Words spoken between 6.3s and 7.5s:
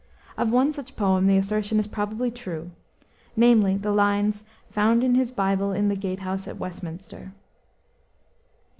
at Westminster."